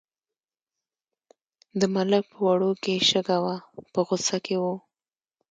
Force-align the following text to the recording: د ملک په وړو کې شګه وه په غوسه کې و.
د 1.79 1.81
ملک 1.95 2.23
په 2.31 2.39
وړو 2.47 2.71
کې 2.83 2.93
شګه 3.09 3.37
وه 3.43 3.57
په 3.93 3.99
غوسه 4.07 4.37
کې 4.45 4.55
و. 4.63 4.63